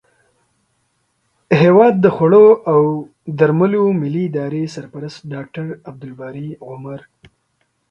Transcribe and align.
هیواد 1.61 1.93
د 1.99 2.05
خوړو 2.15 2.47
او 2.71 2.81
درملو 3.39 3.83
ملي 4.01 4.23
ادارې 4.29 4.63
سرپرست 4.75 5.19
ډاکټر 5.33 5.65
عبدالباري 5.89 6.49
عمر 6.67 6.99